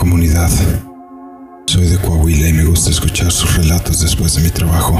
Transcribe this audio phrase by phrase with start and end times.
[0.00, 0.50] comunidad.
[1.66, 4.98] Soy de Coahuila y me gusta escuchar sus relatos después de mi trabajo.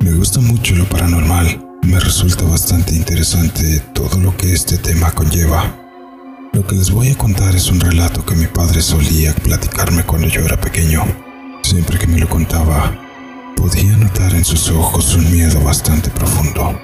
[0.00, 1.64] Me gusta mucho lo paranormal.
[1.82, 5.74] Me resulta bastante interesante todo lo que este tema conlleva.
[6.52, 10.28] Lo que les voy a contar es un relato que mi padre solía platicarme cuando
[10.28, 11.04] yo era pequeño.
[11.62, 12.94] Siempre que me lo contaba,
[13.56, 16.78] podía notar en sus ojos un miedo bastante profundo.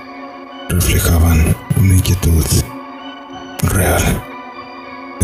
[0.70, 2.44] Reflejaban una inquietud
[3.64, 4.33] real.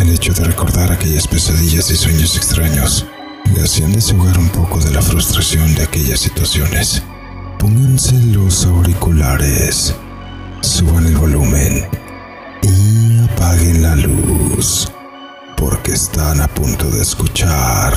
[0.00, 3.04] El hecho de recordar aquellas pesadillas y sueños extraños
[3.54, 7.02] le hacían desahogar un poco de la frustración de aquellas situaciones.
[7.58, 9.94] Pónganse los auriculares,
[10.62, 11.86] suban el volumen
[12.62, 14.90] y apaguen la luz,
[15.58, 17.92] porque están a punto de escuchar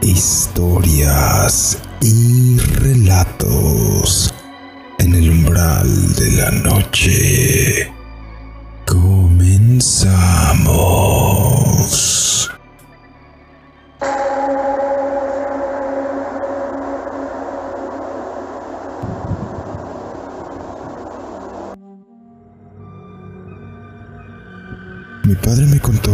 [0.00, 4.34] historias y relatos
[4.98, 7.92] en el umbral de la noche.
[8.86, 10.32] Comenzamos.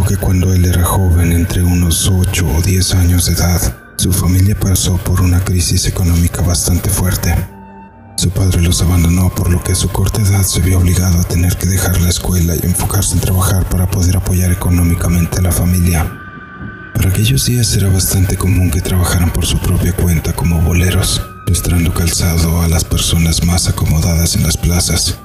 [0.08, 4.58] Que cuando él era joven, entre unos 8 o 10 años de edad, su familia
[4.58, 7.34] pasó por una crisis económica bastante fuerte.
[8.16, 11.24] Su padre los abandonó por lo que a su corta edad se vio obligado a
[11.24, 15.52] tener que dejar la escuela y enfocarse en trabajar para poder apoyar económicamente a la
[15.52, 16.10] familia.
[16.94, 21.92] Para aquellos días era bastante común que trabajaran por su propia cuenta como boleros, mostrando
[21.92, 25.18] calzado a las personas más acomodadas en las plazas.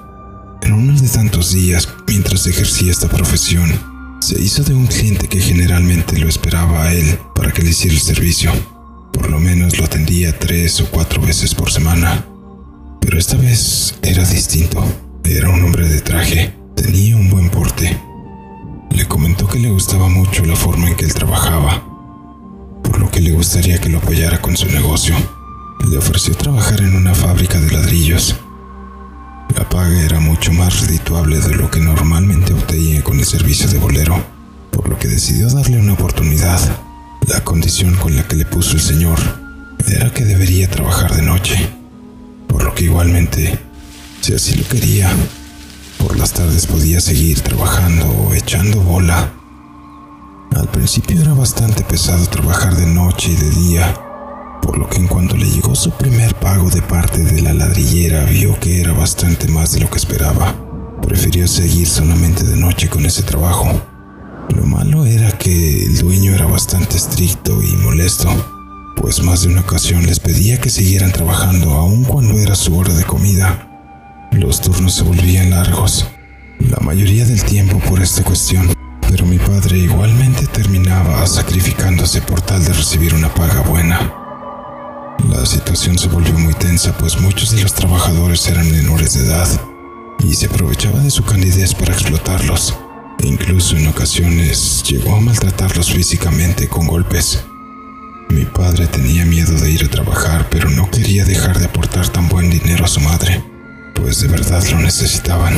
[0.61, 3.92] En uno de tantos días, mientras ejercía esta profesión,
[4.23, 7.93] se hizo de un cliente que generalmente lo esperaba a él para que le hiciera
[7.93, 8.53] el servicio.
[9.11, 12.25] Por lo menos lo atendía tres o cuatro veces por semana.
[13.01, 14.81] Pero esta vez era distinto.
[15.25, 17.99] Era un hombre de traje, tenía un buen porte.
[18.91, 21.83] Le comentó que le gustaba mucho la forma en que él trabajaba,
[22.81, 25.15] por lo que le gustaría que lo apoyara con su negocio.
[25.89, 28.37] Le ofreció trabajar en una fábrica de ladrillos
[29.55, 33.77] la paga era mucho más redituable de lo que normalmente obtenía con el servicio de
[33.77, 34.15] bolero,
[34.71, 36.59] por lo que decidió darle una oportunidad.
[37.27, 39.19] La condición con la que le puso el señor
[39.87, 41.69] era que debería trabajar de noche,
[42.47, 43.59] por lo que igualmente,
[44.21, 45.11] si así lo quería,
[45.97, 49.33] por las tardes podía seguir trabajando o echando bola.
[50.55, 53.95] Al principio era bastante pesado trabajar de noche y de día,
[54.63, 58.23] por lo que en cuanto le llegó su primer pago de parte de la ladrillera
[58.23, 60.55] vio que era bastante más de lo que esperaba.
[61.01, 63.69] Prefirió seguir solamente de noche con ese trabajo.
[64.49, 68.29] Lo malo era que el dueño era bastante estricto y molesto,
[68.95, 72.93] pues más de una ocasión les pedía que siguieran trabajando aun cuando era su hora
[72.93, 73.69] de comida.
[74.31, 76.07] Los turnos se volvían largos,
[76.59, 78.73] la mayoría del tiempo por esta cuestión,
[79.07, 84.22] pero mi padre igualmente terminaba sacrificándose por tal de recibir una paga buena.
[85.29, 89.47] La situación se volvió muy tensa pues muchos de los trabajadores eran menores de edad
[90.19, 92.77] y se aprovechaba de su candidez para explotarlos.
[93.19, 97.43] E incluso en ocasiones llegó a maltratarlos físicamente con golpes.
[98.29, 102.27] Mi padre tenía miedo de ir a trabajar, pero no quería dejar de aportar tan
[102.29, 103.43] buen dinero a su madre,
[103.93, 105.55] pues de verdad lo necesitaban.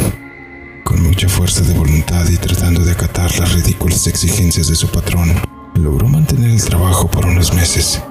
[0.83, 5.33] Con mucha fuerza de voluntad y tratando de acatar las ridículas exigencias de su patrón,
[5.75, 8.01] logró mantener el trabajo por unos meses.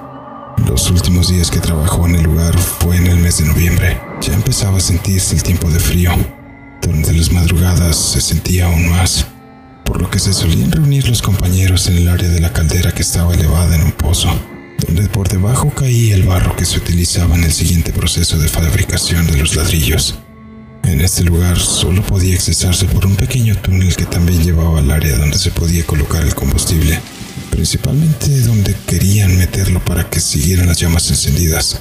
[0.58, 4.00] Los últimos días que trabajó en el lugar fue en el mes de noviembre.
[4.20, 6.12] Ya empezaba a sentirse el tiempo de frío.
[6.80, 9.26] Durante las madrugadas se sentía aún más,
[9.84, 13.02] por lo que se solían reunir los compañeros en el área de la caldera que
[13.02, 14.28] estaba elevada en un pozo,
[14.86, 19.26] donde por debajo caía el barro que se utilizaba en el siguiente proceso de fabricación
[19.26, 20.18] de los ladrillos.
[20.84, 25.16] En este lugar solo podía accesarse por un pequeño túnel que también llevaba al área
[25.16, 27.00] donde se podía colocar el combustible
[27.54, 31.80] principalmente donde querían meterlo para que siguieran las llamas encendidas.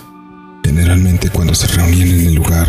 [0.63, 2.67] Generalmente cuando se reunían en el lugar,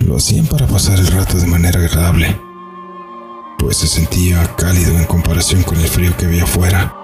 [0.00, 2.38] lo hacían para pasar el rato de manera agradable,
[3.58, 6.94] pues se sentía cálido en comparación con el frío que había afuera.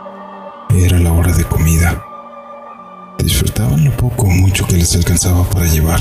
[0.77, 2.05] Era la hora de comida.
[3.19, 6.01] Disfrutaban lo poco o mucho que les alcanzaba para llevar.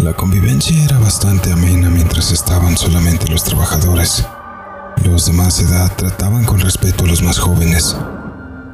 [0.00, 4.26] La convivencia era bastante amena mientras estaban solamente los trabajadores.
[5.04, 7.96] Los de más edad trataban con respeto a los más jóvenes,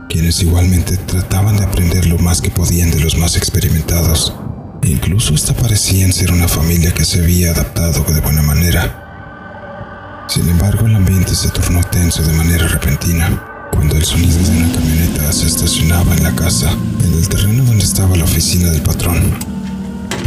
[0.08, 4.34] quienes igualmente trataban de aprender lo más que podían de los más experimentados.
[4.82, 10.24] incluso hasta parecían ser una familia que se había adaptado de buena manera.
[10.28, 14.72] Sin embargo, el ambiente se tornó tenso de manera repentina cuando el sonido de una
[14.72, 16.70] camioneta se estacionaba en la casa,
[17.04, 19.38] en el terreno donde estaba la oficina del patrón.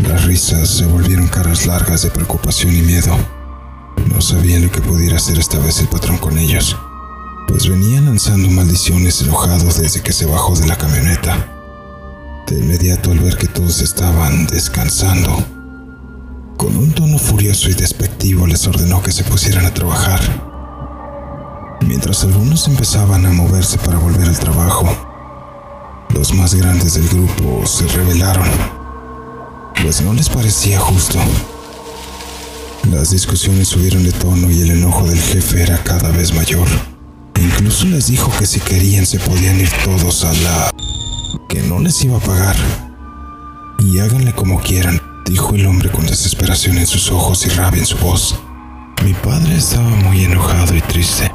[0.07, 3.38] Las risas se volvieron caras largas de preocupación y miedo
[4.07, 6.77] no sabían lo que pudiera hacer esta vez el patrón con ellos.
[7.47, 11.47] pues venía lanzando maldiciones enojados desde que se bajó de la camioneta.
[12.47, 15.43] De inmediato al ver que todos estaban descansando,
[16.57, 20.19] con un tono furioso y despectivo les ordenó que se pusieran a trabajar.
[21.87, 24.87] Mientras algunos empezaban a moverse para volver al trabajo,
[26.13, 28.49] los más grandes del grupo se rebelaron,
[29.81, 31.17] pues no les parecía justo.
[32.87, 36.67] Las discusiones subieron de tono y el enojo del jefe era cada vez mayor.
[37.39, 40.71] incluso les dijo que si querían se podían ir todos a la...
[41.47, 42.55] que no les iba a pagar.
[43.79, 47.85] Y háganle como quieran, dijo el hombre con desesperación en sus ojos y rabia en
[47.85, 48.39] su voz.
[49.03, 51.31] Mi padre estaba muy enojado y triste,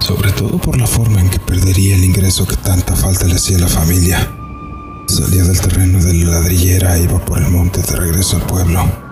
[0.00, 3.56] sobre todo por la forma en que perdería el ingreso que tanta falta le hacía
[3.56, 4.30] a la familia.
[5.06, 9.03] Salía del terreno de la ladrillera e iba por el monte de regreso al pueblo.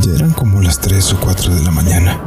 [0.00, 2.20] Ya eran como las 3 o 4 de la mañana.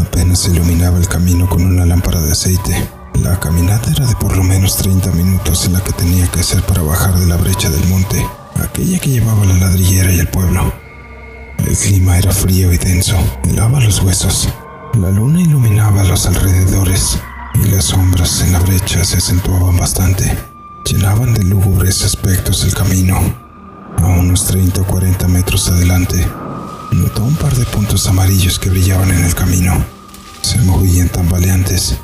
[0.00, 2.88] Apenas se iluminaba el camino con una lámpara de aceite.
[3.22, 6.62] La caminata era de por lo menos 30 minutos en la que tenía que hacer
[6.62, 8.24] para bajar de la brecha del monte
[8.62, 10.72] aquella que llevaba la ladrillera y el pueblo.
[11.58, 14.48] El clima era frío y denso, helaba los huesos.
[14.94, 17.18] La luna iluminaba los alrededores
[17.54, 20.36] y las sombras en la brecha se acentuaban bastante.
[20.84, 23.18] Llenaban de lúgubres aspectos el camino.
[23.98, 26.26] A unos 30 o 40 metros adelante,
[26.96, 29.84] notó un par de puntos amarillos que brillaban en el camino.
[30.40, 31.96] Se movían tambaleantes.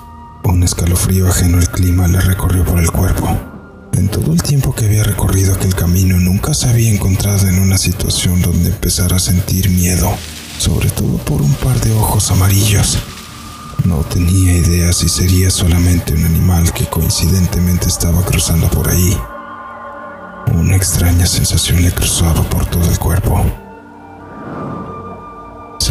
[0.45, 3.29] Un escalofrío ajeno al clima le recorrió por el cuerpo.
[3.95, 7.79] En todo el tiempo que había recorrido aquel camino nunca se había encontrado en una
[7.79, 10.11] situación donde empezara a sentir miedo,
[10.59, 12.99] sobre todo por un par de ojos amarillos.
[13.85, 19.17] No tenía idea si sería solamente un animal que coincidentemente estaba cruzando por ahí.
[20.55, 23.45] Una extraña sensación le cruzaba por todo el cuerpo.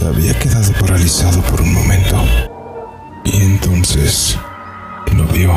[0.07, 2.23] Había quedado paralizado por un momento.
[3.23, 4.37] Y entonces
[5.15, 5.53] lo vio.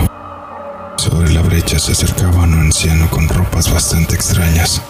[0.96, 4.82] Sobre la brecha se acercaba un anciano con ropas bastante extrañas.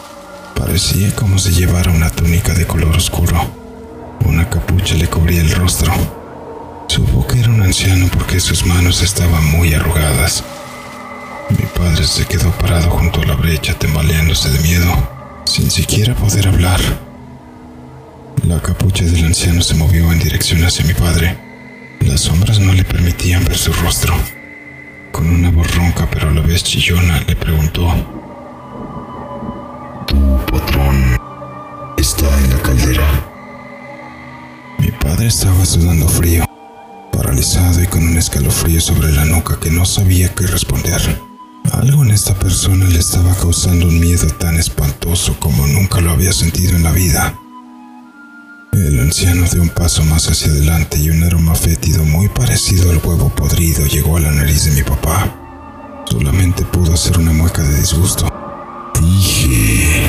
[0.57, 3.41] Parecía como si llevara una túnica de color oscuro.
[4.25, 5.93] Una capucha le cubría el rostro.
[6.89, 10.43] Supo que era un anciano porque sus manos estaban muy arrugadas.
[11.51, 14.93] Mi padre se quedó parado junto a la brecha tambaleándose de miedo,
[15.45, 17.04] sin siquiera poder hablar.
[18.47, 21.35] La capucha del anciano se movió en dirección hacia mi padre.
[22.01, 24.15] Las sombras no le permitían ver su rostro.
[25.13, 27.89] Con una voz ronca pero a la vez chillona le preguntó.
[30.07, 31.17] Tu patrón
[31.97, 33.25] está en la caldera.
[34.79, 36.45] Mi padre estaba sudando frío,
[37.13, 41.01] paralizado y con un escalofrío sobre la nuca que no sabía qué responder.
[41.73, 46.33] Algo en esta persona le estaba causando un miedo tan espantoso como nunca lo había
[46.33, 47.39] sentido en la vida.
[48.75, 52.99] El anciano dio un paso más hacia adelante y un aroma fétido muy parecido al
[52.99, 55.33] huevo podrido llegó a la nariz de mi papá.
[56.11, 58.29] Solamente pudo hacer una mueca de disgusto.
[59.01, 60.03] Dije,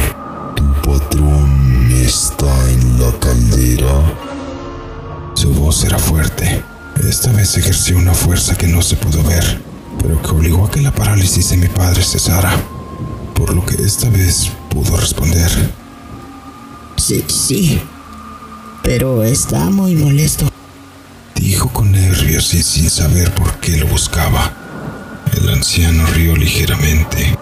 [0.55, 4.17] tu patrón está en la caldera.
[5.35, 6.63] Su voz era fuerte.
[7.07, 9.61] Esta vez ejerció una fuerza que no se pudo ver,
[10.01, 12.51] pero que obligó a que la parálisis de mi padre cesara,
[13.35, 15.51] por lo que esta vez pudo responder.
[16.97, 17.79] Sí, sí,
[18.85, 20.47] pero está muy molesto.
[21.33, 24.53] Dijo con nervios y sin saber por qué lo buscaba.
[25.35, 27.35] El anciano rió ligeramente.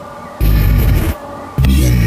[1.67, 1.99] Bien,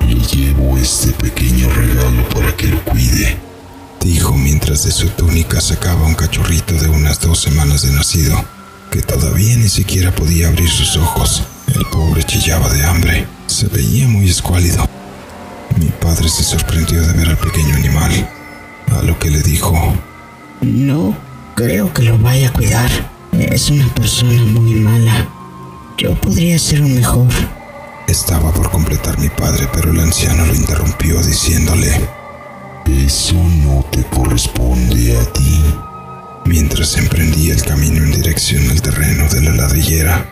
[0.00, 3.38] le llevo este pequeño regalo para que lo cuide.
[4.00, 8.44] Dijo mientras de su túnica sacaba un cachorrito de unas dos semanas de nacido,
[8.90, 11.44] que todavía ni siquiera podía abrir sus ojos.
[11.72, 13.26] El pobre chillaba de hambre.
[13.46, 14.88] Se veía muy escuálido.
[15.84, 18.10] Mi padre se sorprendió de ver al pequeño animal,
[18.90, 19.94] a lo que le dijo,
[20.62, 21.14] No
[21.54, 22.90] creo que lo vaya a cuidar.
[23.32, 25.28] Es una persona muy mala.
[25.98, 27.28] Yo podría ser un mejor.
[28.08, 32.08] Estaba por completar mi padre, pero el anciano lo interrumpió diciéndole,
[32.86, 35.60] Eso no te corresponde a ti.
[36.46, 40.30] Mientras emprendía el camino en dirección al terreno de la ladrillera,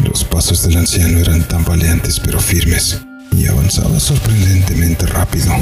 [0.00, 5.52] los pasos del anciano eran tambaleantes pero firmes y avanzaba sorprendentemente rápido.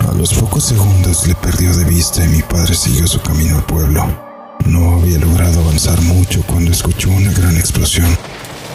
[0.00, 3.64] A los pocos segundos le perdió de vista y mi padre siguió su camino al
[3.64, 4.06] pueblo.
[4.66, 8.06] No había logrado avanzar mucho cuando escuchó una gran explosión.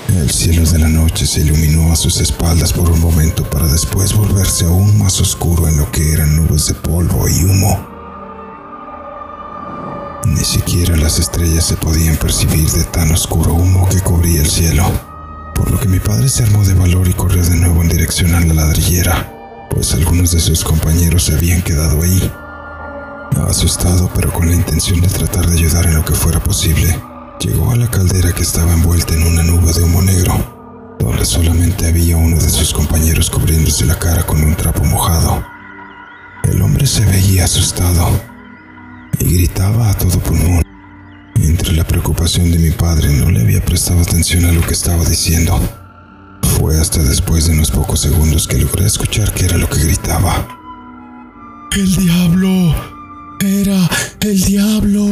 [0.10, 4.14] El cielo de la noche se iluminó a sus espaldas por un momento para después
[4.14, 7.88] volverse aún más oscuro en lo que eran nubes de polvo y humo.
[10.26, 15.13] Ni siquiera las estrellas se podían percibir de tan oscuro humo que cubría el cielo
[15.64, 18.36] por lo que mi padre se armó de valor y corrió de nuevo en dirección
[18.36, 22.32] a la ladrillera, pues algunos de sus compañeros se habían quedado ahí.
[23.48, 27.00] Asustado, pero con la intención de tratar de ayudar en lo que fuera posible,
[27.40, 31.88] Llegó a la caldera que estaba envuelta en una nube de humo negro, donde solamente
[31.88, 35.44] había uno de sus compañeros cubriéndose la cara con un trapo mojado.
[36.44, 38.08] El hombre se veía asustado
[39.20, 40.73] y gritaba a todo pulmón.
[41.64, 45.06] Entre la preocupación de mi padre no le había prestado atención a lo que estaba
[45.06, 45.58] diciendo.
[46.60, 50.46] Fue hasta después de unos pocos segundos que logré escuchar qué era lo que gritaba.
[51.72, 52.76] El diablo.
[53.40, 53.90] Era
[54.20, 55.08] el diablo.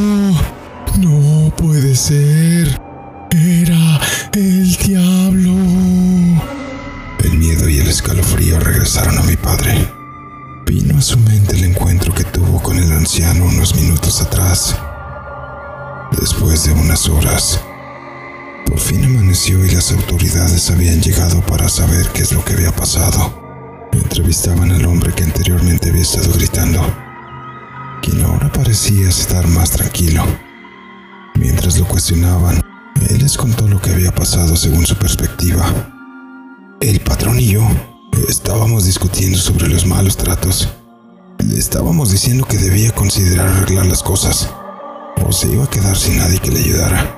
[0.99, 2.77] No puede ser.
[3.29, 4.01] Era
[4.33, 5.55] el diablo.
[7.23, 9.89] El miedo y el escalofrío regresaron a mi padre.
[10.65, 14.75] Vino a su mente el encuentro que tuvo con el anciano unos minutos atrás.
[16.19, 17.61] Después de unas horas,
[18.65, 22.71] por fin amaneció y las autoridades habían llegado para saber qué es lo que había
[22.71, 23.89] pasado.
[23.93, 26.81] Entrevistaban al hombre que anteriormente había estado gritando,
[28.01, 30.23] quien ahora parecía estar más tranquilo.
[31.35, 32.61] Mientras lo cuestionaban,
[33.09, 35.65] él les contó lo que había pasado según su perspectiva.
[36.81, 37.67] El patrón y yo
[38.27, 40.69] estábamos discutiendo sobre los malos tratos.
[41.39, 44.49] Le estábamos diciendo que debía considerar arreglar las cosas,
[45.25, 47.17] o se iba a quedar sin nadie que le ayudara.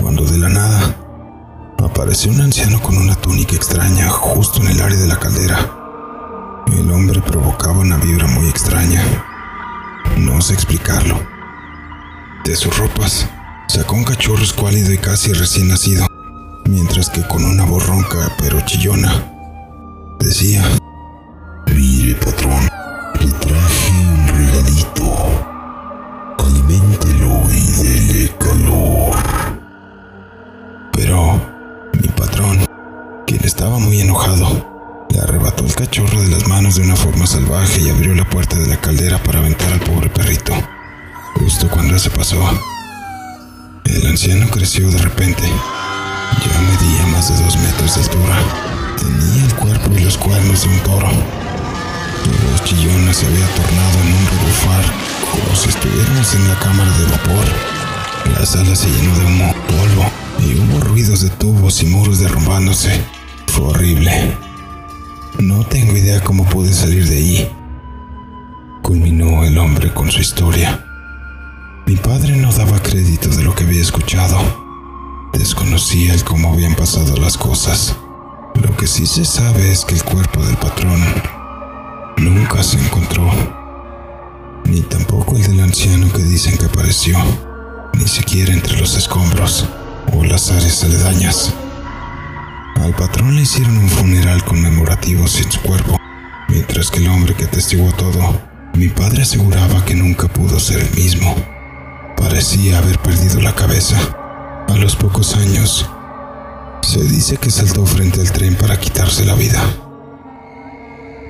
[0.00, 0.96] Cuando de la nada
[1.78, 6.64] apareció un anciano con una túnica extraña justo en el área de la caldera.
[6.76, 9.02] El hombre provocaba una vibra muy extraña.
[10.18, 11.20] No sé explicarlo.
[12.44, 13.28] De sus ropas
[13.68, 16.06] sacó un cachorro escuálido y casi recién nacido,
[16.64, 19.32] mientras que con una voz ronca pero chillona
[20.20, 20.64] decía:
[21.74, 22.68] Mire, patrón,
[35.76, 39.22] cachorro de las manos de una forma salvaje y abrió la puerta de la caldera
[39.22, 40.54] para aventar al pobre perrito.
[41.34, 42.40] Justo cuando eso pasó,
[43.84, 45.42] el anciano creció de repente.
[45.42, 48.38] Ya medía más de dos metros de altura.
[48.98, 51.10] Tenía el cuerpo y los cuernos de un toro.
[52.24, 54.84] Su voz chillona se había tornado en un rebufar,
[55.30, 57.46] como si estuviéramos en la cámara de vapor.
[58.38, 62.98] La sala se llenó de humo, polvo, y hubo ruidos de tubos y muros derrumbándose.
[63.46, 64.45] Fue horrible.
[65.38, 67.52] No tengo idea cómo pude salir de ahí.
[68.82, 70.82] Culminó el hombre con su historia.
[71.86, 74.38] Mi padre no daba crédito de lo que había escuchado.
[75.34, 77.94] Desconocía el cómo habían pasado las cosas.
[78.54, 81.02] Lo que sí se sabe es que el cuerpo del patrón
[82.16, 83.30] nunca se encontró.
[84.64, 87.18] Ni tampoco el del anciano que dicen que apareció.
[87.92, 89.68] Ni siquiera entre los escombros
[90.14, 91.52] o las áreas aledañas.
[92.82, 95.98] Al patrón le hicieron un funeral conmemorativo sin su cuerpo,
[96.48, 98.40] mientras que el hombre que atestiguó todo,
[98.74, 101.34] mi padre aseguraba que nunca pudo ser el mismo.
[102.16, 103.96] Parecía haber perdido la cabeza.
[104.68, 105.88] A los pocos años,
[106.82, 109.62] se dice que saltó frente al tren para quitarse la vida.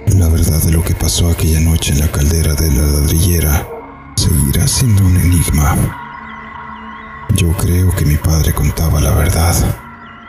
[0.09, 3.67] La verdad de lo que pasó aquella noche en la caldera de la ladrillera
[4.17, 5.77] seguirá siendo un enigma.
[7.35, 9.55] Yo creo que mi padre contaba la verdad,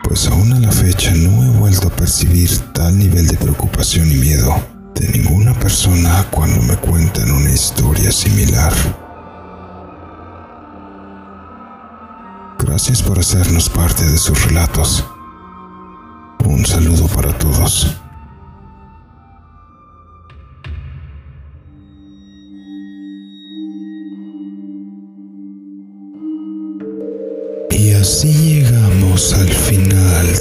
[0.08, 4.16] pues aún a la fecha no he vuelto a percibir tal nivel de preocupación y
[4.16, 4.56] miedo
[4.96, 8.74] de ninguna persona cuando me cuentan una historia similar.
[12.58, 15.04] Gracias por hacernos parte de sus relatos.
[16.46, 17.98] Un saludo para todos.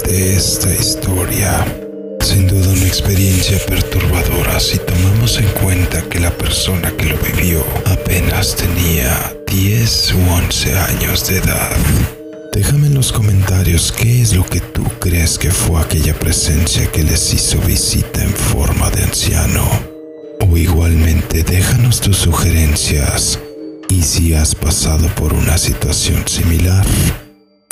[0.09, 1.65] Esta historia.
[2.21, 7.63] Sin duda una experiencia perturbadora si tomamos en cuenta que la persona que lo vivió
[7.85, 11.75] apenas tenía 10 u 11 años de edad.
[12.53, 17.03] Déjame en los comentarios qué es lo que tú crees que fue aquella presencia que
[17.03, 19.67] les hizo visita en forma de anciano.
[20.39, 23.39] O igualmente déjanos tus sugerencias
[23.89, 26.85] y si has pasado por una situación similar.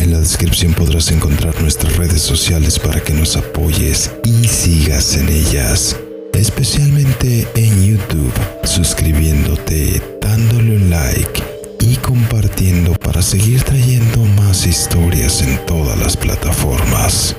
[0.06, 5.30] En la descripción podrás encontrar nuestras redes sociales para que nos apoyes y sigas en
[5.30, 5.96] ellas,
[6.32, 8.32] especialmente en YouTube,
[8.66, 11.42] suscribiéndote, dándole un like
[11.80, 17.36] y compartiendo para seguir trayendo más historias en todas las plataformas.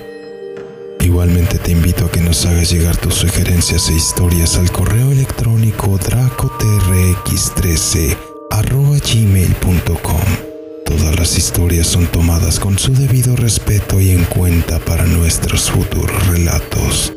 [0.98, 6.00] Igualmente te invito a que nos hagas llegar tus sugerencias e historias al correo electrónico
[6.00, 8.16] dracotrx13
[8.50, 10.45] arroba gmail.com.
[10.86, 16.26] Todas las historias son tomadas con su debido respeto y en cuenta para nuestros futuros
[16.28, 17.12] relatos.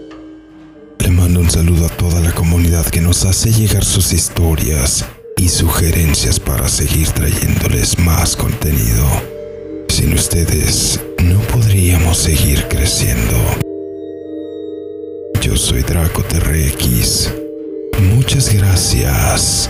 [0.98, 5.06] Le mando un saludo a toda la comunidad que nos hace llegar sus historias
[5.38, 9.08] y sugerencias para seguir trayéndoles más contenido.
[9.88, 13.38] Sin ustedes no podríamos seguir creciendo.
[15.42, 17.34] Yo soy Draco TRX.
[18.02, 19.70] Muchas gracias.